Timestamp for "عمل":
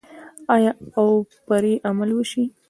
1.89-2.09